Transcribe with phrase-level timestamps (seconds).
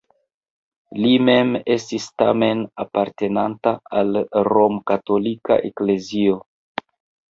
[1.03, 4.21] Li mem estis tamen apartenanta al
[4.53, 6.45] romkatolika eklezio.